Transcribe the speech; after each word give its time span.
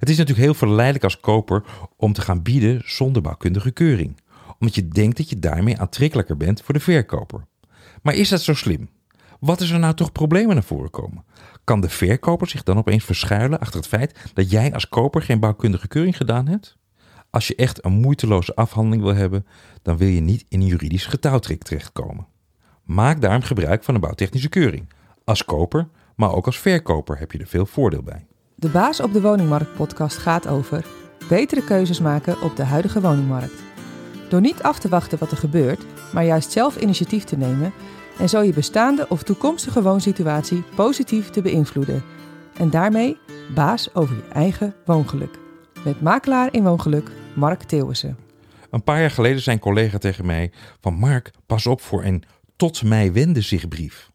Het 0.00 0.08
is 0.08 0.16
natuurlijk 0.16 0.46
heel 0.46 0.54
verleidelijk 0.54 1.04
als 1.04 1.20
koper 1.20 1.64
om 1.96 2.12
te 2.12 2.20
gaan 2.20 2.42
bieden 2.42 2.82
zonder 2.84 3.22
bouwkundige 3.22 3.70
keuring, 3.70 4.20
omdat 4.58 4.74
je 4.74 4.88
denkt 4.88 5.16
dat 5.16 5.30
je 5.30 5.38
daarmee 5.38 5.78
aantrekkelijker 5.78 6.36
bent 6.36 6.62
voor 6.62 6.74
de 6.74 6.80
verkoper. 6.80 7.46
Maar 8.02 8.14
is 8.14 8.28
dat 8.28 8.42
zo 8.42 8.54
slim? 8.54 8.88
Wat 9.40 9.60
is 9.60 9.70
er 9.70 9.78
nou 9.78 9.94
toch 9.94 10.12
problemen 10.12 10.54
naar 10.54 10.64
voren 10.64 10.90
komen? 10.90 11.24
Kan 11.64 11.80
de 11.80 11.88
verkoper 11.88 12.48
zich 12.48 12.62
dan 12.62 12.78
opeens 12.78 13.04
verschuilen 13.04 13.58
achter 13.58 13.76
het 13.80 13.88
feit 13.88 14.30
dat 14.34 14.50
jij 14.50 14.72
als 14.74 14.88
koper 14.88 15.22
geen 15.22 15.40
bouwkundige 15.40 15.88
keuring 15.88 16.16
gedaan 16.16 16.48
hebt? 16.48 16.76
Als 17.30 17.48
je 17.48 17.54
echt 17.54 17.84
een 17.84 17.92
moeiteloze 17.92 18.54
afhandeling 18.54 19.02
wil 19.02 19.14
hebben, 19.14 19.46
dan 19.82 19.96
wil 19.96 20.08
je 20.08 20.20
niet 20.20 20.44
in 20.48 20.60
een 20.60 20.66
juridisch 20.66 21.06
getouwtrek 21.06 21.62
terechtkomen. 21.62 22.26
Maak 22.84 23.20
daarom 23.20 23.42
gebruik 23.42 23.84
van 23.84 23.94
een 23.94 24.00
bouwtechnische 24.00 24.48
keuring. 24.48 24.92
Als 25.24 25.44
koper, 25.44 25.88
maar 26.16 26.32
ook 26.32 26.46
als 26.46 26.58
verkoper 26.58 27.18
heb 27.18 27.32
je 27.32 27.38
er 27.38 27.46
veel 27.46 27.66
voordeel 27.66 28.02
bij. 28.02 28.28
De 28.60 28.68
Baas 28.68 29.00
op 29.00 29.12
de 29.12 29.20
Woningmarkt 29.20 29.74
podcast 29.74 30.16
gaat 30.16 30.48
over 30.48 30.84
betere 31.28 31.64
keuzes 31.64 32.00
maken 32.00 32.42
op 32.42 32.56
de 32.56 32.64
huidige 32.64 33.00
woningmarkt. 33.00 33.62
Door 34.28 34.40
niet 34.40 34.62
af 34.62 34.78
te 34.78 34.88
wachten 34.88 35.18
wat 35.18 35.30
er 35.30 35.36
gebeurt, 35.36 35.84
maar 36.12 36.24
juist 36.24 36.52
zelf 36.52 36.76
initiatief 36.76 37.24
te 37.24 37.36
nemen 37.36 37.72
en 38.18 38.28
zo 38.28 38.40
je 38.40 38.52
bestaande 38.52 39.06
of 39.08 39.22
toekomstige 39.22 39.82
woonsituatie 39.82 40.62
positief 40.74 41.30
te 41.30 41.42
beïnvloeden. 41.42 42.02
En 42.56 42.70
daarmee 42.70 43.16
baas 43.54 43.94
over 43.94 44.16
je 44.16 44.28
eigen 44.32 44.74
woongeluk. 44.84 45.38
Met 45.84 46.00
makelaar 46.00 46.54
in 46.54 46.62
woongeluk 46.62 47.10
Mark 47.34 47.62
Theeuwissen. 47.62 48.16
Een 48.70 48.84
paar 48.84 49.00
jaar 49.00 49.10
geleden 49.10 49.42
zei 49.42 49.56
een 49.56 49.62
collega 49.62 49.98
tegen 49.98 50.26
mij 50.26 50.52
van 50.80 50.94
Mark, 50.94 51.30
pas 51.46 51.66
op 51.66 51.80
voor 51.80 52.04
een 52.04 52.22
tot 52.56 52.82
mij 52.82 53.12
wende 53.12 53.40
zich 53.40 53.68
brief. 53.68 54.09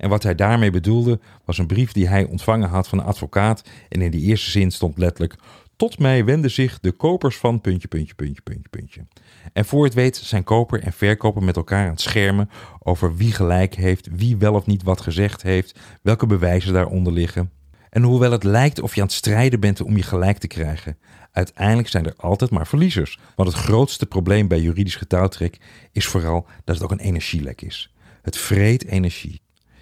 En 0.00 0.08
wat 0.08 0.22
hij 0.22 0.34
daarmee 0.34 0.70
bedoelde 0.70 1.20
was 1.44 1.58
een 1.58 1.66
brief 1.66 1.92
die 1.92 2.08
hij 2.08 2.24
ontvangen 2.24 2.68
had 2.68 2.88
van 2.88 2.98
een 2.98 3.04
advocaat 3.04 3.68
en 3.88 4.02
in 4.02 4.10
die 4.10 4.26
eerste 4.26 4.50
zin 4.50 4.70
stond 4.70 4.98
letterlijk 4.98 5.36
tot 5.76 5.98
mij 5.98 6.24
wenden 6.24 6.50
zich 6.50 6.80
de 6.80 6.92
kopers 6.92 7.36
van 7.36 7.60
puntje, 7.60 7.88
puntje, 7.88 8.14
puntje, 8.14 8.42
puntje, 8.42 8.68
puntje. 8.70 9.06
En 9.52 9.64
voor 9.64 9.84
het 9.84 9.94
weet 9.94 10.16
zijn 10.16 10.44
koper 10.44 10.82
en 10.82 10.92
verkoper 10.92 11.42
met 11.42 11.56
elkaar 11.56 11.84
aan 11.84 11.90
het 11.90 12.00
schermen 12.00 12.50
over 12.78 13.16
wie 13.16 13.32
gelijk 13.32 13.74
heeft, 13.74 14.08
wie 14.12 14.36
wel 14.36 14.54
of 14.54 14.66
niet 14.66 14.82
wat 14.82 15.00
gezegd 15.00 15.42
heeft, 15.42 15.78
welke 16.02 16.26
bewijzen 16.26 16.72
daaronder 16.72 17.12
liggen. 17.12 17.50
En 17.90 18.02
hoewel 18.02 18.32
het 18.32 18.44
lijkt 18.44 18.80
of 18.80 18.94
je 18.94 19.00
aan 19.00 19.06
het 19.06 19.16
strijden 19.16 19.60
bent 19.60 19.80
om 19.80 19.96
je 19.96 20.02
gelijk 20.02 20.38
te 20.38 20.46
krijgen, 20.46 20.98
uiteindelijk 21.32 21.88
zijn 21.88 22.06
er 22.06 22.14
altijd 22.16 22.50
maar 22.50 22.66
verliezers. 22.66 23.18
Want 23.36 23.48
het 23.48 23.58
grootste 23.58 24.06
probleem 24.06 24.48
bij 24.48 24.60
juridisch 24.60 24.96
getouwtrek 24.96 25.58
is 25.92 26.06
vooral 26.06 26.46
dat 26.64 26.74
het 26.74 26.84
ook 26.84 26.90
een 26.90 26.98
energielek 26.98 27.62
is. 27.62 27.94
Het 28.22 28.36
vreet 28.36 28.84
energie. 28.86 29.40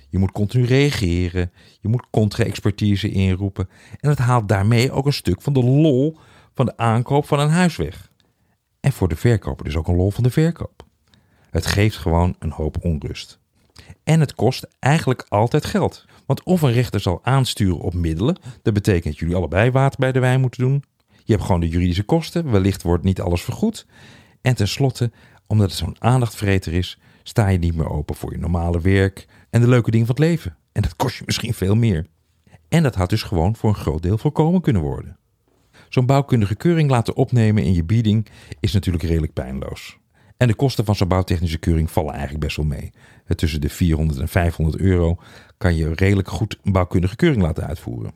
Je 0.08 0.18
moet 0.18 0.32
continu 0.32 0.64
reageren, 0.64 1.52
je 1.80 1.88
moet 1.88 2.06
contra-expertise 2.10 3.10
inroepen 3.10 3.68
en 4.00 4.08
het 4.08 4.18
haalt 4.18 4.48
daarmee 4.48 4.92
ook 4.92 5.06
een 5.06 5.12
stuk 5.12 5.42
van 5.42 5.52
de 5.52 5.64
lol 5.64 6.16
van 6.54 6.66
de 6.66 6.76
aankoop 6.76 7.26
van 7.26 7.40
een 7.40 7.50
huis 7.50 7.76
weg. 7.76 8.10
En 8.80 8.92
voor 8.92 9.08
de 9.08 9.16
verkoper 9.16 9.64
dus 9.64 9.76
ook 9.76 9.88
een 9.88 9.96
lol 9.96 10.10
van 10.10 10.22
de 10.22 10.30
verkoop. 10.30 10.86
Het 11.50 11.66
geeft 11.66 11.96
gewoon 11.96 12.36
een 12.38 12.50
hoop 12.50 12.84
onrust. 12.84 13.38
En 14.04 14.20
het 14.20 14.34
kost 14.34 14.66
eigenlijk 14.78 15.26
altijd 15.28 15.64
geld. 15.64 16.04
Want 16.26 16.42
of 16.42 16.62
een 16.62 16.72
rechter 16.72 17.00
zal 17.00 17.20
aansturen 17.22 17.80
op 17.80 17.94
middelen, 17.94 18.38
dat 18.62 18.74
betekent 18.74 19.04
dat 19.04 19.18
jullie 19.18 19.36
allebei 19.36 19.70
water 19.70 19.98
bij 20.00 20.12
de 20.12 20.20
wijn 20.20 20.40
moeten 20.40 20.60
doen. 20.60 20.84
Je 21.24 21.32
hebt 21.32 21.44
gewoon 21.44 21.60
de 21.60 21.68
juridische 21.68 22.02
kosten, 22.02 22.50
wellicht 22.50 22.82
wordt 22.82 23.04
niet 23.04 23.20
alles 23.20 23.42
vergoed. 23.42 23.86
En 24.40 24.54
tenslotte, 24.54 25.12
omdat 25.46 25.70
het 25.70 25.78
zo'n 25.78 25.96
aandachtvreter 25.98 26.72
is, 26.72 26.98
sta 27.22 27.48
je 27.48 27.58
niet 27.58 27.74
meer 27.74 27.90
open 27.90 28.14
voor 28.14 28.32
je 28.32 28.38
normale 28.38 28.80
werk 28.80 29.26
en 29.50 29.60
de 29.60 29.68
leuke 29.68 29.90
dingen 29.90 30.06
van 30.06 30.14
het 30.14 30.24
leven. 30.24 30.56
En 30.72 30.82
dat 30.82 30.96
kost 30.96 31.16
je 31.16 31.22
misschien 31.26 31.54
veel 31.54 31.74
meer. 31.74 32.06
En 32.68 32.82
dat 32.82 32.94
had 32.94 33.10
dus 33.10 33.22
gewoon 33.22 33.56
voor 33.56 33.68
een 33.68 33.74
groot 33.74 34.02
deel 34.02 34.18
voorkomen 34.18 34.60
kunnen 34.60 34.82
worden. 34.82 35.18
Zo'n 35.88 36.06
bouwkundige 36.06 36.54
keuring 36.54 36.90
laten 36.90 37.16
opnemen 37.16 37.62
in 37.62 37.74
je 37.74 37.84
bieding 37.84 38.26
is 38.60 38.72
natuurlijk 38.72 39.04
redelijk 39.04 39.32
pijnloos. 39.32 39.98
En 40.36 40.48
de 40.48 40.54
kosten 40.54 40.84
van 40.84 40.94
zo'n 40.94 41.08
bouwtechnische 41.08 41.58
keuring 41.58 41.90
vallen 41.90 42.12
eigenlijk 42.12 42.44
best 42.44 42.56
wel 42.56 42.66
mee. 42.66 42.92
Tussen 43.26 43.60
de 43.60 43.68
400 43.68 44.20
en 44.20 44.28
500 44.28 44.78
euro 44.78 45.16
kan 45.56 45.76
je 45.76 45.94
redelijk 45.94 46.28
goed 46.28 46.58
een 46.62 46.72
bouwkundige 46.72 47.16
keuring 47.16 47.42
laten 47.42 47.66
uitvoeren. 47.66 48.12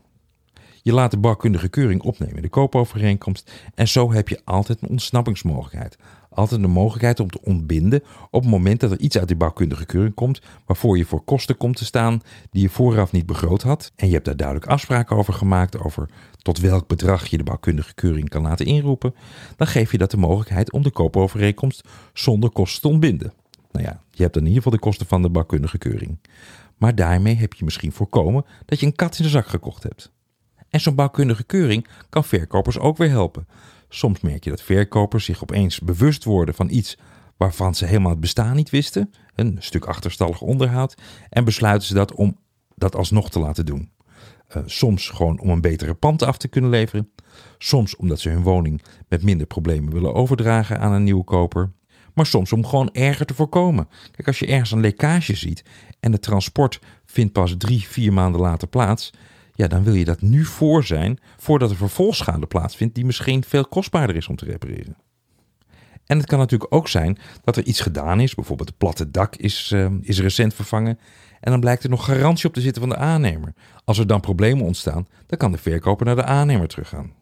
Je 0.84 0.92
laat 0.92 1.10
de 1.10 1.16
bouwkundige 1.16 1.68
keuring 1.68 2.02
opnemen 2.02 2.42
de 2.42 2.48
koopovereenkomst 2.48 3.52
en 3.74 3.88
zo 3.88 4.12
heb 4.12 4.28
je 4.28 4.40
altijd 4.44 4.82
een 4.82 4.88
ontsnappingsmogelijkheid. 4.88 5.96
Altijd 6.30 6.62
een 6.62 6.70
mogelijkheid 6.70 7.20
om 7.20 7.30
te 7.30 7.40
ontbinden 7.42 8.02
op 8.30 8.42
het 8.42 8.50
moment 8.50 8.80
dat 8.80 8.90
er 8.90 9.00
iets 9.00 9.18
uit 9.18 9.28
die 9.28 9.36
bouwkundige 9.36 9.86
keuring 9.86 10.14
komt 10.14 10.40
waarvoor 10.66 10.98
je 10.98 11.04
voor 11.04 11.24
kosten 11.24 11.56
komt 11.56 11.76
te 11.76 11.84
staan 11.84 12.20
die 12.50 12.62
je 12.62 12.68
vooraf 12.68 13.12
niet 13.12 13.26
begroot 13.26 13.62
had. 13.62 13.92
En 13.96 14.06
je 14.06 14.12
hebt 14.12 14.24
daar 14.24 14.36
duidelijk 14.36 14.66
afspraken 14.66 15.16
over 15.16 15.34
gemaakt 15.34 15.78
over 15.78 16.08
tot 16.38 16.58
welk 16.58 16.86
bedrag 16.86 17.26
je 17.26 17.36
de 17.36 17.44
bouwkundige 17.44 17.94
keuring 17.94 18.28
kan 18.28 18.42
laten 18.42 18.66
inroepen. 18.66 19.14
Dan 19.56 19.66
geef 19.66 19.92
je 19.92 19.98
dat 19.98 20.10
de 20.10 20.16
mogelijkheid 20.16 20.72
om 20.72 20.82
de 20.82 20.90
koopovereenkomst 20.90 21.88
zonder 22.12 22.50
kosten 22.50 22.82
te 22.82 22.88
ontbinden. 22.88 23.32
Nou 23.72 23.84
ja, 23.84 24.02
je 24.10 24.22
hebt 24.22 24.34
dan 24.34 24.42
in 24.42 24.48
ieder 24.48 24.62
geval 24.62 24.78
de 24.78 24.84
kosten 24.84 25.06
van 25.06 25.22
de 25.22 25.30
bouwkundige 25.30 25.78
keuring. 25.78 26.18
Maar 26.76 26.94
daarmee 26.94 27.34
heb 27.34 27.54
je 27.54 27.64
misschien 27.64 27.92
voorkomen 27.92 28.44
dat 28.64 28.80
je 28.80 28.86
een 28.86 28.94
kat 28.94 29.18
in 29.18 29.24
de 29.24 29.30
zak 29.30 29.46
gekocht 29.46 29.82
hebt. 29.82 30.12
En 30.72 30.80
zo'n 30.80 30.94
bouwkundige 30.94 31.44
keuring 31.44 31.86
kan 32.08 32.24
verkopers 32.24 32.78
ook 32.78 32.96
weer 32.96 33.08
helpen. 33.08 33.46
Soms 33.88 34.20
merk 34.20 34.44
je 34.44 34.50
dat 34.50 34.62
verkopers 34.62 35.24
zich 35.24 35.42
opeens 35.42 35.80
bewust 35.80 36.24
worden 36.24 36.54
van 36.54 36.70
iets 36.70 36.98
waarvan 37.36 37.74
ze 37.74 37.86
helemaal 37.86 38.10
het 38.10 38.20
bestaan 38.20 38.56
niet 38.56 38.70
wisten, 38.70 39.12
een 39.34 39.56
stuk 39.58 39.84
achterstallig 39.84 40.40
onderhoud, 40.40 40.94
en 41.28 41.44
besluiten 41.44 41.88
ze 41.88 41.94
dat 41.94 42.14
om 42.14 42.38
dat 42.74 42.96
alsnog 42.96 43.30
te 43.30 43.38
laten 43.38 43.66
doen. 43.66 43.90
Uh, 44.56 44.62
soms 44.66 45.08
gewoon 45.08 45.40
om 45.40 45.48
een 45.48 45.60
betere 45.60 45.94
pand 45.94 46.22
af 46.22 46.36
te 46.36 46.48
kunnen 46.48 46.70
leveren, 46.70 47.12
soms 47.58 47.96
omdat 47.96 48.20
ze 48.20 48.28
hun 48.28 48.42
woning 48.42 48.82
met 49.08 49.22
minder 49.22 49.46
problemen 49.46 49.92
willen 49.92 50.14
overdragen 50.14 50.80
aan 50.80 50.92
een 50.92 51.04
nieuwe 51.04 51.24
koper, 51.24 51.72
maar 52.14 52.26
soms 52.26 52.52
om 52.52 52.66
gewoon 52.66 52.92
erger 52.92 53.26
te 53.26 53.34
voorkomen. 53.34 53.88
Kijk, 54.10 54.26
als 54.26 54.38
je 54.38 54.46
ergens 54.46 54.70
een 54.70 54.80
lekkage 54.80 55.36
ziet 55.36 55.64
en 56.00 56.12
het 56.12 56.22
transport 56.22 56.80
vindt 57.04 57.32
pas 57.32 57.54
drie, 57.58 57.88
vier 57.88 58.12
maanden 58.12 58.40
later 58.40 58.68
plaats, 58.68 59.12
ja, 59.54 59.66
dan 59.66 59.84
wil 59.84 59.94
je 59.94 60.04
dat 60.04 60.20
nu 60.20 60.44
voor 60.44 60.84
zijn 60.84 61.18
voordat 61.36 61.70
er 61.70 61.76
vervolgschade 61.76 62.46
plaatsvindt 62.46 62.94
die 62.94 63.04
misschien 63.04 63.44
veel 63.44 63.66
kostbaarder 63.66 64.16
is 64.16 64.28
om 64.28 64.36
te 64.36 64.44
repareren. 64.44 64.96
En 66.06 66.18
het 66.18 66.26
kan 66.26 66.38
natuurlijk 66.38 66.74
ook 66.74 66.88
zijn 66.88 67.18
dat 67.44 67.56
er 67.56 67.64
iets 67.64 67.80
gedaan 67.80 68.20
is, 68.20 68.34
bijvoorbeeld 68.34 68.68
het 68.68 68.78
platte 68.78 69.10
dak 69.10 69.36
is, 69.36 69.70
uh, 69.74 69.86
is 70.00 70.20
recent 70.20 70.54
vervangen 70.54 70.98
en 71.40 71.50
dan 71.50 71.60
blijkt 71.60 71.84
er 71.84 71.90
nog 71.90 72.04
garantie 72.04 72.48
op 72.48 72.54
te 72.54 72.60
zitten 72.60 72.82
van 72.82 72.90
de 72.90 72.96
aannemer. 72.96 73.54
Als 73.84 73.98
er 73.98 74.06
dan 74.06 74.20
problemen 74.20 74.64
ontstaan, 74.64 75.06
dan 75.26 75.38
kan 75.38 75.52
de 75.52 75.58
verkoper 75.58 76.06
naar 76.06 76.16
de 76.16 76.24
aannemer 76.24 76.68
teruggaan. 76.68 77.12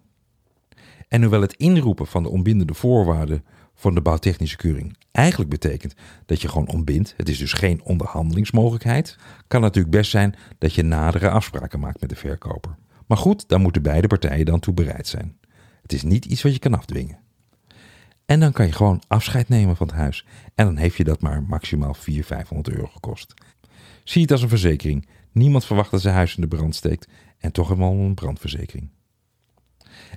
En 1.08 1.20
hoewel 1.20 1.40
het 1.40 1.52
inroepen 1.52 2.06
van 2.06 2.22
de 2.22 2.28
onbindende 2.28 2.74
voorwaarden 2.74 3.44
van 3.80 3.94
de 3.94 4.00
bouwtechnische 4.00 4.56
keuring 4.56 4.96
eigenlijk 5.12 5.50
betekent 5.50 5.94
dat 6.26 6.40
je 6.40 6.48
gewoon 6.48 6.68
ontbindt, 6.68 7.14
het 7.16 7.28
is 7.28 7.38
dus 7.38 7.52
geen 7.52 7.82
onderhandelingsmogelijkheid, 7.82 9.16
kan 9.46 9.60
natuurlijk 9.60 9.94
best 9.94 10.10
zijn 10.10 10.34
dat 10.58 10.74
je 10.74 10.82
nadere 10.82 11.30
afspraken 11.30 11.80
maakt 11.80 12.00
met 12.00 12.08
de 12.08 12.16
verkoper. 12.16 12.76
Maar 13.06 13.18
goed, 13.18 13.48
daar 13.48 13.60
moeten 13.60 13.82
beide 13.82 14.06
partijen 14.06 14.46
dan 14.46 14.60
toe 14.60 14.74
bereid 14.74 15.06
zijn. 15.06 15.38
Het 15.82 15.92
is 15.92 16.02
niet 16.02 16.24
iets 16.24 16.42
wat 16.42 16.52
je 16.52 16.58
kan 16.58 16.74
afdwingen. 16.74 17.18
En 18.24 18.40
dan 18.40 18.52
kan 18.52 18.66
je 18.66 18.72
gewoon 18.72 19.02
afscheid 19.06 19.48
nemen 19.48 19.76
van 19.76 19.86
het 19.86 19.96
huis. 19.96 20.26
En 20.54 20.64
dan 20.64 20.76
heeft 20.76 20.96
je 20.96 21.04
dat 21.04 21.20
maar 21.20 21.42
maximaal 21.42 21.94
400, 21.94 22.26
500 22.26 22.76
euro 22.76 22.86
gekost. 22.86 23.34
Zie 24.04 24.22
het 24.22 24.30
als 24.30 24.42
een 24.42 24.48
verzekering. 24.48 25.08
Niemand 25.32 25.64
verwacht 25.64 25.90
dat 25.90 26.00
zijn 26.00 26.14
huis 26.14 26.34
in 26.34 26.42
de 26.42 26.48
brand 26.48 26.74
steekt. 26.74 27.08
En 27.38 27.52
toch 27.52 27.68
hebben 27.68 27.86
we 27.86 27.92
al 27.92 28.00
een 28.00 28.14
brandverzekering. 28.14 28.90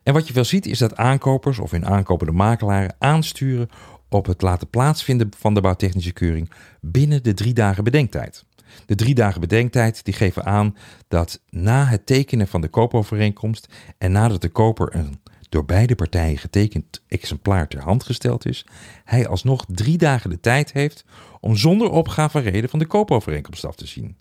En 0.03 0.13
wat 0.13 0.27
je 0.27 0.33
wel 0.33 0.43
ziet 0.43 0.65
is 0.65 0.77
dat 0.77 0.95
aankopers 0.95 1.59
of 1.59 1.71
hun 1.71 1.85
aankopende 1.85 2.31
makelaren 2.33 2.95
aansturen 2.99 3.69
op 4.09 4.25
het 4.25 4.41
laten 4.41 4.69
plaatsvinden 4.69 5.29
van 5.37 5.53
de 5.53 5.61
bouwtechnische 5.61 6.13
keuring 6.13 6.51
binnen 6.81 7.23
de 7.23 7.33
drie 7.33 7.53
dagen 7.53 7.83
bedenktijd. 7.83 8.45
De 8.85 8.95
drie 8.95 9.15
dagen 9.15 9.41
bedenktijd 9.41 10.05
die 10.05 10.13
geven 10.13 10.45
aan 10.45 10.75
dat 11.07 11.41
na 11.49 11.85
het 11.85 12.05
tekenen 12.05 12.47
van 12.47 12.61
de 12.61 12.67
koopovereenkomst 12.67 13.67
en 13.97 14.11
nadat 14.11 14.41
de 14.41 14.49
koper 14.49 14.95
een 14.95 15.21
door 15.49 15.65
beide 15.65 15.95
partijen 15.95 16.37
getekend 16.37 17.03
exemplaar 17.07 17.67
ter 17.67 17.81
hand 17.81 18.03
gesteld 18.03 18.45
is, 18.45 18.65
hij 19.03 19.27
alsnog 19.27 19.65
drie 19.67 19.97
dagen 19.97 20.29
de 20.29 20.39
tijd 20.39 20.73
heeft 20.73 21.05
om 21.39 21.55
zonder 21.55 21.89
opgave 21.89 22.39
reden 22.39 22.69
van 22.69 22.79
de 22.79 22.85
koopovereenkomst 22.85 23.65
af 23.65 23.75
te 23.75 23.87
zien. 23.87 24.15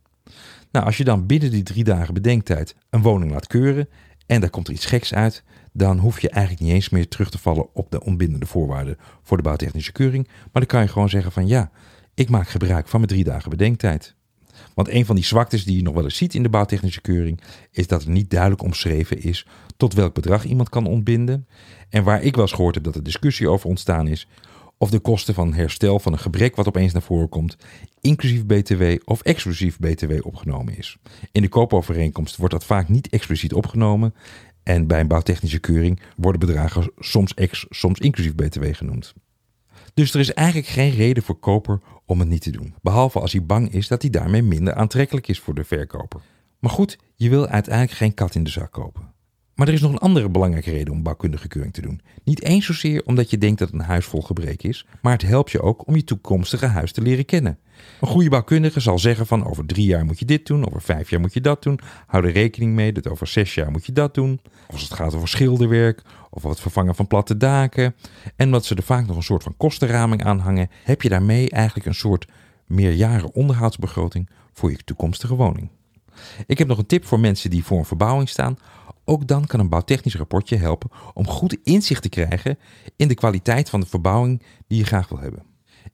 Nou, 0.71 0.87
als 0.87 0.97
je 0.97 1.05
dan 1.05 1.27
binnen 1.27 1.51
die 1.51 1.63
drie 1.63 1.85
dagen 1.85 2.15
bedenktijd 2.15 2.75
een 2.91 3.03
woning 3.03 3.31
laat 3.31 3.47
keuren 3.47 3.89
en 4.27 4.41
daar 4.41 4.51
komt 4.51 4.69
er 4.69 4.75
iets 4.75 4.87
geks 4.87 5.15
uit, 5.15 5.43
dan 5.73 5.99
hoef 5.99 6.21
je 6.21 6.31
eigenlijk 6.31 6.65
niet 6.65 6.75
eens 6.75 6.89
meer 6.89 7.09
terug 7.09 7.31
te 7.31 7.39
vallen 7.39 7.75
op 7.75 7.91
de 7.91 8.05
onbindende 8.05 8.47
voorwaarden 8.47 8.97
voor 9.23 9.37
de 9.37 9.43
bouwtechnische 9.43 9.93
keuring. 9.93 10.27
Maar 10.27 10.51
dan 10.53 10.67
kan 10.67 10.83
je 10.83 10.89
gewoon 10.89 11.09
zeggen 11.09 11.33
van 11.33 11.47
ja, 11.47 11.71
ik 12.15 12.29
maak 12.29 12.49
gebruik 12.49 12.89
van 12.89 13.01
mijn 13.01 13.13
drie 13.13 13.25
dagen 13.25 13.51
bedenktijd. 13.51 14.15
Want 14.75 14.89
een 14.89 15.07
van 15.07 15.17
die 15.17 15.25
zwaktes 15.25 15.65
die 15.65 15.77
je 15.77 15.83
nog 15.83 15.95
wel 15.95 16.05
eens 16.05 16.17
ziet 16.17 16.35
in 16.35 16.43
de 16.43 16.49
bouwtechnische 16.49 17.01
keuring, 17.01 17.41
is 17.71 17.87
dat 17.87 18.03
er 18.03 18.11
niet 18.11 18.31
duidelijk 18.31 18.63
omschreven 18.63 19.23
is 19.23 19.47
tot 19.77 19.95
welk 19.95 20.15
bedrag 20.15 20.45
iemand 20.45 20.69
kan 20.69 20.87
ontbinden. 20.87 21.47
En 21.89 22.05
waar 22.05 22.23
ik 22.23 22.35
wel 22.35 22.45
eens 22.45 22.55
gehoord 22.55 22.75
heb 22.75 22.85
dat 22.85 22.95
er 22.95 23.03
discussie 23.03 23.49
over 23.49 23.69
ontstaan 23.69 24.07
is, 24.09 24.29
of 24.83 24.91
de 24.91 24.99
kosten 24.99 25.35
van 25.35 25.55
herstel 25.55 25.99
van 25.99 26.13
een 26.13 26.19
gebrek 26.19 26.57
wat 26.57 26.69
opeens 26.69 26.93
naar 26.93 27.03
voren 27.03 27.29
komt, 27.29 27.57
inclusief 28.01 28.47
BTW 28.47 28.83
of 29.05 29.23
exclusief 29.23 29.79
BTW 29.79 30.13
opgenomen 30.27 30.79
is. 30.79 30.97
In 31.33 31.43
de 31.43 31.49
koopovereenkomst 31.49 32.37
wordt 32.37 32.53
dat 32.53 32.65
vaak 32.65 32.89
niet 32.89 33.09
expliciet 33.09 33.53
opgenomen 33.53 34.15
En 34.63 34.87
bij 34.87 35.01
een 35.01 35.09
bouwtechnische 35.09 35.59
keuring 35.59 36.01
worden 36.17 36.41
bedragen 36.41 36.93
soms 36.99 37.35
ex, 37.35 37.67
soms 37.71 37.99
inclusief 37.99 38.35
BTW 38.35 38.65
genoemd. 38.73 39.13
Dus 39.95 40.15
er 40.15 40.21
is 40.21 40.33
eigenlijk 40.33 40.69
geen 40.69 40.91
reden 40.91 41.23
voor 41.23 41.39
koper 41.39 41.81
om 42.07 42.19
het 42.19 42.29
niet 42.29 42.43
te 42.43 42.51
doen. 42.51 42.75
Behalve 42.81 43.21
als 43.21 43.33
hij 43.33 43.45
bang 43.45 43.73
is 43.73 43.89
dat 43.89 44.03
hij 44.03 44.11
daarmee 44.11 44.43
minder 44.43 44.75
aantrekkelijk 44.75 45.29
is 45.29 45.41
voor 45.41 45.55
de 45.55 45.65
verkoper. 45.65 46.21
Maar 46.59 46.71
goed, 46.71 46.99
je 47.15 47.29
wil 47.29 47.47
uiteindelijk 47.47 47.97
geen 47.97 48.15
kat 48.15 48.35
in 48.35 48.45
de 48.45 48.51
zak 48.51 48.73
kopen. 48.73 49.12
Maar 49.63 49.71
er 49.71 49.77
is 49.77 49.83
nog 49.83 49.93
een 49.93 49.99
andere 49.99 50.29
belangrijke 50.29 50.71
reden 50.71 50.95
om 50.95 51.03
bouwkundige 51.03 51.49
keuring 51.49 51.75
te 51.75 51.81
doen. 51.81 52.01
Niet 52.25 52.43
eens 52.43 52.67
zozeer 52.67 53.03
omdat 53.05 53.31
je 53.31 53.39
denkt 53.39 53.59
dat 53.59 53.73
een 53.73 53.81
huis 53.81 54.05
vol 54.05 54.23
gebreken 54.23 54.69
is, 54.69 54.87
maar 55.03 55.13
het 55.13 55.23
helpt 55.23 55.51
je 55.51 55.61
ook 55.61 55.87
om 55.87 55.97
je 55.97 56.05
toekomstige 56.05 56.67
huis 56.67 56.93
te 56.93 57.03
leren 57.03 57.25
kennen. 57.25 57.59
Een 58.01 58.09
goede 58.09 58.29
bouwkundige 58.29 58.81
zal 58.81 58.99
zeggen 58.99 59.27
van 59.27 59.47
over 59.47 59.67
drie 59.67 59.87
jaar 59.87 60.05
moet 60.05 60.19
je 60.19 60.25
dit 60.25 60.47
doen, 60.47 60.67
over 60.67 60.83
vijf 60.83 61.11
jaar 61.11 61.21
moet 61.21 61.35
je 61.35 61.41
dat 61.41 61.63
doen. 61.63 61.81
Hou 62.07 62.27
er 62.27 62.33
rekening 62.33 62.75
mee 62.75 62.93
dat 62.93 63.09
over 63.09 63.27
zes 63.27 63.55
jaar 63.55 63.71
moet 63.71 63.87
je 63.87 63.93
dat 63.93 64.15
doen. 64.15 64.41
Of 64.67 64.73
als 64.73 64.83
het 64.83 64.95
gaat 64.95 65.15
over 65.15 65.29
schilderwerk 65.29 66.03
of 66.31 66.43
het 66.43 66.61
vervangen 66.61 66.95
van 66.95 67.07
platte 67.07 67.37
daken. 67.37 67.95
En 68.37 68.47
omdat 68.47 68.65
ze 68.65 68.75
er 68.75 68.83
vaak 68.83 69.07
nog 69.07 69.17
een 69.17 69.23
soort 69.23 69.43
van 69.43 69.57
kostenraming 69.57 70.25
aan 70.25 70.39
hangen, 70.39 70.71
heb 70.85 71.03
je 71.03 71.09
daarmee 71.09 71.51
eigenlijk 71.51 71.87
een 71.87 71.95
soort 71.95 72.27
meerjaren 72.67 73.35
onderhoudsbegroting 73.35 74.31
voor 74.53 74.71
je 74.71 74.79
toekomstige 74.85 75.35
woning. 75.35 75.71
Ik 76.47 76.59
heb 76.59 76.69
nog 76.69 76.79
een 76.79 76.87
tip 76.87 77.05
voor 77.05 77.21
mensen 77.21 77.51
die 77.51 77.65
voor 77.65 77.79
een 77.79 77.85
verbouwing 77.85 78.29
staan. 78.29 78.59
Ook 79.13 79.27
dan 79.27 79.47
kan 79.47 79.61
een 79.61 79.69
bouwtechnisch 79.69 80.17
rapportje 80.17 80.57
helpen 80.57 80.91
om 81.15 81.27
goed 81.27 81.57
inzicht 81.63 82.03
te 82.03 82.09
krijgen 82.09 82.59
in 82.97 83.09
de 83.09 83.15
kwaliteit 83.15 83.71
van 83.71 83.81
de 83.81 83.87
verbouwing 83.87 84.43
die 84.67 84.79
je 84.79 84.85
graag 84.85 85.09
wil 85.09 85.19
hebben. 85.19 85.43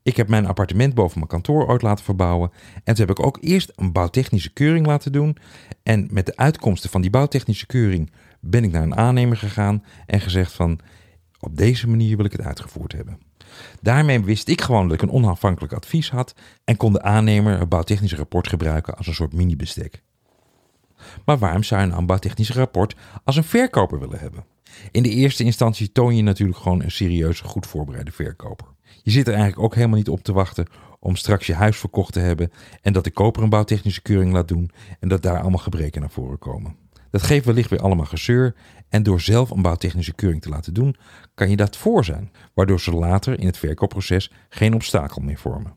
Ik 0.03 0.17
heb 0.17 0.29
mijn 0.29 0.47
appartement 0.47 0.95
boven 0.95 1.17
mijn 1.17 1.31
kantoor 1.31 1.67
ooit 1.67 1.83
laten 1.83 2.05
verbouwen. 2.05 2.51
En 2.85 2.95
toen 2.95 3.07
heb 3.07 3.19
ik 3.19 3.27
ook 3.27 3.39
eerst 3.41 3.73
een 3.75 3.93
bouwtechnische 3.93 4.53
keuring 4.53 4.87
laten 4.87 5.13
doen. 5.13 5.37
En 5.83 6.09
met 6.11 6.27
de 6.27 6.37
uitkomsten 6.37 6.91
van 6.91 7.01
die 7.01 7.11
bouwtechnische 7.11 7.67
keuring 7.67 8.13
ben 8.41 8.65
ik 8.65 8.73
naar 8.73 8.83
een 8.83 8.97
aannemer 8.97 9.37
gegaan 9.37 9.85
en 10.07 10.21
gezegd 10.21 10.53
van 10.53 10.81
op 11.41 11.57
deze 11.57 11.89
manier 11.89 12.17
wil 12.17 12.27
ik 12.27 12.33
het 12.33 12.45
uitgevoerd 12.45 12.93
hebben. 12.93 13.19
Daarmee 13.81 14.21
wist 14.21 14.49
ik 14.49 14.61
gewoon 14.61 14.89
dat 14.89 15.03
ik 15.03 15.03
een 15.03 15.15
onafhankelijk 15.15 15.73
advies 15.73 16.11
had 16.11 16.35
en 16.65 16.77
kon 16.77 16.93
de 16.93 17.03
aannemer 17.03 17.59
het 17.59 17.69
bouwtechnische 17.69 18.17
rapport 18.17 18.49
gebruiken 18.49 18.97
als 18.97 19.07
een 19.07 19.15
soort 19.15 19.33
mini-bestek. 19.33 20.03
Maar 21.25 21.39
waarom 21.39 21.63
zou 21.63 21.87
je 21.87 21.93
een 21.93 22.07
bouwtechnisch 22.07 22.53
rapport 22.53 22.97
als 23.25 23.37
een 23.37 23.45
verkoper 23.45 24.01
willen 24.01 24.19
hebben? 24.19 24.45
In 24.91 25.03
de 25.03 25.09
eerste 25.09 25.45
instantie 25.45 25.93
toon 25.93 26.17
je 26.17 26.23
natuurlijk 26.23 26.59
gewoon 26.59 26.83
een 26.83 26.91
serieuze, 26.91 27.45
goed 27.45 27.67
voorbereide 27.67 28.13
verkoper. 28.13 28.67
Je 29.03 29.11
zit 29.11 29.27
er 29.27 29.35
eigenlijk 29.35 29.63
ook 29.63 29.75
helemaal 29.75 29.97
niet 29.97 30.09
op 30.09 30.23
te 30.23 30.33
wachten 30.33 30.67
om 31.01 31.17
straks 31.17 31.47
je 31.47 31.55
huis 31.55 31.77
verkocht 31.77 32.13
te 32.13 32.21
hebben 32.21 32.53
en 32.83 32.93
dat 32.93 33.05
de 33.05 33.11
koper 33.11 33.43
een 33.43 33.49
bouwtechnische 33.49 34.03
keuring 34.03 34.33
laat 34.33 34.49
doen 34.49 34.71
en 35.01 35.09
dat 35.09 35.23
daar 35.23 35.41
allemaal 35.41 35.59
gebreken 35.59 36.01
naar 36.01 36.11
voren 36.11 36.39
komen. 36.39 36.77
Dat 37.11 37.23
geeft 37.23 37.45
wellicht 37.45 37.71
weer 37.71 37.83
allemaal 37.83 38.07
gezeur 38.07 38.55
en 38.89 39.03
door 39.03 39.21
zelf 39.21 39.51
een 39.51 39.63
bouwtechnische 39.63 40.15
keuring 40.15 40.43
te 40.43 40.49
laten 40.49 40.75
doen, 40.75 40.97
kan 41.35 41.51
je 41.51 41.57
dat 41.57 41.77
voor 41.77 42.05
zijn, 42.05 42.33
waardoor 42.55 42.81
ze 42.81 42.93
later 42.93 43.41
in 43.41 43.47
het 43.47 43.59
verkoopproces 43.59 44.33
geen 44.49 44.75
obstakel 44.75 45.23
meer 45.23 45.39
vormen. 45.39 45.75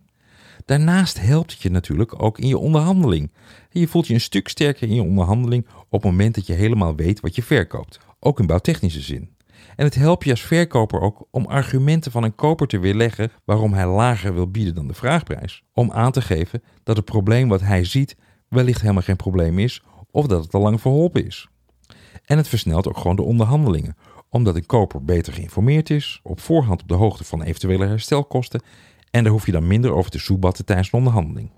Daarnaast 0.66 1.20
helpt 1.22 1.52
het 1.52 1.62
je 1.62 1.70
natuurlijk 1.70 2.24
ook 2.24 2.40
in 2.40 2.48
je 2.48 2.58
onderhandeling. 2.58 3.32
Je 3.70 3.88
voelt 3.88 4.08
je 4.08 4.14
een 4.14 4.22
stuk 4.22 4.48
sterker 4.48 4.88
in 4.88 4.94
je 4.94 5.04
onderhandeling 5.04 5.68
op 5.90 5.92
het 5.92 6.04
moment 6.04 6.36
dat 6.36 6.48
je 6.48 6.54
helemaal 6.54 6.96
weet 6.96 7.20
wat 7.20 7.36
je 7.36 7.44
verkoopt, 7.44 8.00
ook 8.20 8.40
in 8.40 8.46
bouwtechnische 8.46 9.02
zin. 9.02 9.36
En 9.76 9.86
het 9.86 9.96
helpt 9.96 10.24
je 10.24 10.32
als 10.32 10.42
verkoper 10.42 11.02
ook 11.02 11.28
om 11.32 11.46
argumenten 11.46 12.12
van 12.12 12.24
een 12.24 12.36
koper 12.36 12.68
te 12.68 12.80
weerleggen 12.80 13.32
waarom 13.46 13.74
hij 13.74 13.88
lager 13.88 14.34
wil 14.34 14.52
bieden 14.52 14.76
dan 14.76 14.88
de 14.88 14.94
vraagprijs. 14.94 15.64
Om 15.74 15.92
aan 15.92 16.12
te 16.12 16.22
geven 16.22 16.64
dat 16.84 16.96
het 16.96 17.06
probleem 17.06 17.48
wat 17.48 17.62
hij 17.62 17.84
ziet 17.84 18.16
wellicht 18.48 18.82
helemaal 18.82 19.02
geen 19.02 19.16
probleem 19.16 19.60
is 19.60 19.84
of 20.12 20.28
dat 20.28 20.44
het 20.44 20.54
al 20.54 20.62
lang 20.62 20.82
verholpen 20.82 21.26
is. 21.26 21.48
En 22.26 22.38
het 22.38 22.48
versnelt 22.48 22.88
ook 22.88 22.98
gewoon 22.98 23.16
de 23.16 23.22
onderhandelingen, 23.22 23.96
omdat 24.30 24.56
een 24.56 24.66
koper 24.66 25.04
beter 25.04 25.34
geïnformeerd 25.34 25.90
is, 25.90 26.20
op 26.24 26.40
voorhand 26.40 26.82
op 26.82 26.88
de 26.88 26.94
hoogte 26.94 27.24
van 27.24 27.42
eventuele 27.42 27.86
herstelkosten 27.86 28.62
en 29.12 29.24
daar 29.24 29.32
hoef 29.32 29.46
je 29.46 29.52
dan 29.52 29.68
minder 29.68 29.94
over 29.94 30.12
te 30.12 30.20
soebatten 30.20 30.66
tijdens 30.66 30.90
de 30.90 30.98
onderhandeling. 30.98 31.52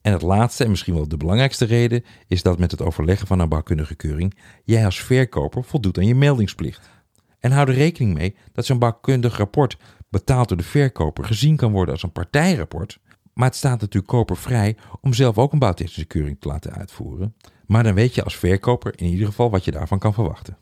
En 0.00 0.12
het 0.12 0.22
laatste 0.22 0.64
en 0.64 0.70
misschien 0.70 0.94
wel 0.94 1.08
de 1.08 1.16
belangrijkste 1.16 1.64
reden 1.64 2.04
is 2.26 2.42
dat 2.42 2.58
met 2.58 2.70
het 2.70 2.82
overleggen 2.82 3.26
van 3.26 3.38
een 3.38 3.48
bouwkundige 3.48 3.94
keuring 3.94 4.34
jij 4.64 4.84
als 4.84 5.00
verkoper 5.00 5.64
voldoet 5.64 5.98
aan 5.98 6.06
je 6.06 6.14
meldingsplicht. 6.14 6.90
En 7.38 7.52
hou 7.52 7.68
er 7.68 7.74
rekening 7.74 8.14
mee 8.14 8.36
dat 8.52 8.66
zo'n 8.66 8.78
bouwkundig 8.78 9.36
rapport 9.36 9.76
betaald 10.10 10.48
door 10.48 10.56
de 10.56 10.62
verkoper 10.62 11.24
gezien 11.24 11.56
kan 11.56 11.72
worden 11.72 11.94
als 11.94 12.02
een 12.02 12.12
partijrapport, 12.12 12.98
maar 13.34 13.46
het 13.46 13.56
staat 13.56 13.80
natuurlijk 13.80 14.12
koper 14.12 14.36
vrij 14.36 14.76
om 15.00 15.12
zelf 15.12 15.38
ook 15.38 15.52
een 15.52 15.58
bouwtechnische 15.58 16.04
keuring 16.04 16.40
te 16.40 16.48
laten 16.48 16.72
uitvoeren. 16.72 17.34
Maar 17.66 17.82
dan 17.82 17.94
weet 17.94 18.14
je 18.14 18.24
als 18.24 18.36
verkoper 18.36 18.92
in 18.96 19.06
ieder 19.06 19.26
geval 19.26 19.50
wat 19.50 19.64
je 19.64 19.70
daarvan 19.70 19.98
kan 19.98 20.14
verwachten. 20.14 20.56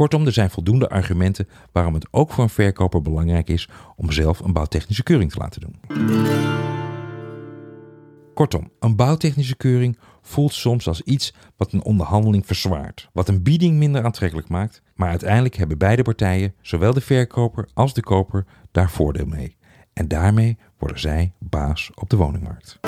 Kortom, 0.00 0.26
er 0.26 0.32
zijn 0.32 0.50
voldoende 0.50 0.88
argumenten 0.88 1.48
waarom 1.72 1.94
het 1.94 2.08
ook 2.10 2.30
voor 2.30 2.44
een 2.44 2.50
verkoper 2.50 3.02
belangrijk 3.02 3.48
is 3.48 3.68
om 3.96 4.12
zelf 4.12 4.40
een 4.40 4.52
bouwtechnische 4.52 5.02
keuring 5.02 5.30
te 5.32 5.38
laten 5.38 5.60
doen. 5.60 5.80
Kortom, 8.34 8.70
een 8.78 8.96
bouwtechnische 8.96 9.56
keuring 9.56 9.98
voelt 10.22 10.52
soms 10.52 10.88
als 10.88 11.02
iets 11.02 11.34
wat 11.56 11.72
een 11.72 11.82
onderhandeling 11.82 12.46
verzwaart, 12.46 13.08
wat 13.12 13.28
een 13.28 13.42
bieding 13.42 13.76
minder 13.76 14.04
aantrekkelijk 14.04 14.48
maakt, 14.48 14.82
maar 14.94 15.08
uiteindelijk 15.08 15.56
hebben 15.56 15.78
beide 15.78 16.02
partijen, 16.02 16.54
zowel 16.60 16.92
de 16.92 17.00
verkoper 17.00 17.68
als 17.74 17.94
de 17.94 18.02
koper, 18.02 18.46
daar 18.70 18.90
voordeel 18.90 19.26
mee. 19.26 19.56
En 19.92 20.08
daarmee 20.08 20.58
worden 20.78 21.00
zij 21.00 21.32
baas 21.38 21.90
op 21.94 22.10
de 22.10 22.16
woningmarkt. 22.16 22.78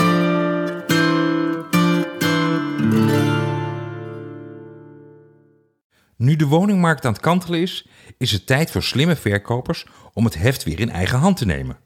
Nu 6.23 6.37
de 6.37 6.47
woningmarkt 6.47 7.05
aan 7.05 7.13
het 7.13 7.23
kantelen 7.23 7.61
is, 7.61 7.87
is 8.19 8.33
het 8.33 8.47
tijd 8.47 8.71
voor 8.71 8.83
slimme 8.83 9.17
verkopers 9.17 9.87
om 10.13 10.25
het 10.25 10.35
heft 10.35 10.63
weer 10.63 10.81
in 10.81 10.91
eigen 10.91 11.19
hand 11.19 11.37
te 11.37 11.47
nemen. 11.47 11.79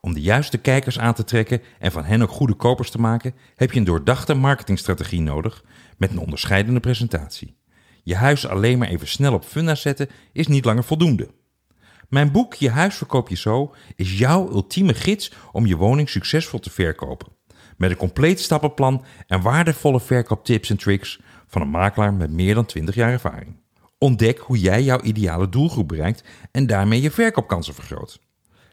Om 0.00 0.14
de 0.14 0.20
juiste 0.20 0.58
kijkers 0.58 0.98
aan 0.98 1.14
te 1.14 1.24
trekken 1.24 1.62
en 1.78 1.92
van 1.92 2.04
hen 2.04 2.22
ook 2.22 2.30
goede 2.30 2.54
kopers 2.54 2.90
te 2.90 3.00
maken, 3.00 3.34
heb 3.54 3.72
je 3.72 3.78
een 3.78 3.84
doordachte 3.84 4.34
marketingstrategie 4.34 5.20
nodig 5.20 5.64
met 5.98 6.10
een 6.10 6.18
onderscheidende 6.18 6.80
presentatie. 6.80 7.56
Je 8.02 8.14
huis 8.14 8.46
alleen 8.46 8.78
maar 8.78 8.88
even 8.88 9.08
snel 9.08 9.32
op 9.32 9.44
funda 9.44 9.74
zetten 9.74 10.08
is 10.32 10.46
niet 10.46 10.64
langer 10.64 10.84
voldoende. 10.84 11.30
Mijn 12.08 12.32
boek 12.32 12.54
Je 12.54 12.70
huis 12.70 12.94
verkoop 12.94 13.28
je 13.28 13.36
zo 13.36 13.74
is 13.96 14.18
jouw 14.18 14.50
ultieme 14.50 14.94
gids 14.94 15.32
om 15.52 15.66
je 15.66 15.76
woning 15.76 16.08
succesvol 16.08 16.58
te 16.58 16.70
verkopen. 16.70 17.32
Met 17.76 17.90
een 17.90 17.96
compleet 17.96 18.40
stappenplan 18.40 19.04
en 19.26 19.42
waardevolle 19.42 20.00
verkooptips 20.00 20.70
en 20.70 20.76
tricks 20.76 21.20
van 21.46 21.62
een 21.62 21.70
makelaar 21.70 22.14
met 22.14 22.30
meer 22.30 22.54
dan 22.54 22.66
20 22.66 22.94
jaar 22.94 23.10
ervaring. 23.10 23.62
Ontdek 24.04 24.38
hoe 24.38 24.58
jij 24.58 24.82
jouw 24.82 25.00
ideale 25.00 25.48
doelgroep 25.48 25.88
bereikt 25.88 26.24
en 26.50 26.66
daarmee 26.66 27.02
je 27.02 27.10
verkoopkansen 27.10 27.74
vergroot. 27.74 28.20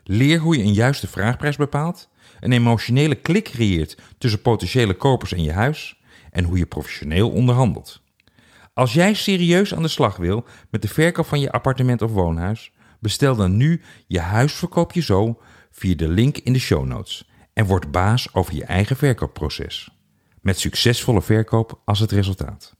Leer 0.03 0.39
hoe 0.39 0.57
je 0.57 0.63
een 0.63 0.73
juiste 0.73 1.07
vraagprijs 1.07 1.55
bepaalt, 1.55 2.09
een 2.39 2.51
emotionele 2.51 3.15
klik 3.15 3.43
creëert 3.43 3.97
tussen 4.17 4.41
potentiële 4.41 4.93
kopers 4.93 5.33
en 5.33 5.43
je 5.43 5.51
huis 5.51 6.01
en 6.31 6.43
hoe 6.43 6.57
je 6.57 6.65
professioneel 6.65 7.29
onderhandelt. 7.29 8.01
Als 8.73 8.93
jij 8.93 9.13
serieus 9.13 9.75
aan 9.75 9.81
de 9.81 9.87
slag 9.87 10.17
wil 10.17 10.45
met 10.69 10.81
de 10.81 10.87
verkoop 10.87 11.25
van 11.25 11.39
je 11.39 11.51
appartement 11.51 12.01
of 12.01 12.11
woonhuis, 12.11 12.71
bestel 12.99 13.35
dan 13.35 13.57
nu 13.57 13.81
je 14.07 14.19
huisverkoop 14.19 14.91
je 14.91 15.01
zo 15.01 15.39
via 15.71 15.95
de 15.95 16.07
link 16.07 16.37
in 16.37 16.53
de 16.53 16.59
show 16.59 16.85
notes 16.85 17.29
en 17.53 17.65
word 17.65 17.91
baas 17.91 18.33
over 18.33 18.55
je 18.55 18.65
eigen 18.65 18.95
verkoopproces. 18.95 19.89
Met 20.41 20.59
succesvolle 20.59 21.21
verkoop 21.21 21.81
als 21.85 21.99
het 21.99 22.11
resultaat. 22.11 22.79